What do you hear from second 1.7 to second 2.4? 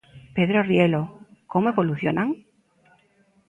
evolucionan?